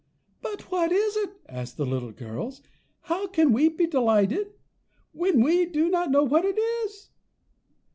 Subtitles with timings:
[0.41, 2.63] "But what is it?" asked the little girls;
[3.01, 4.51] "how can we be delighted,
[5.11, 7.11] when we do not know what it is?"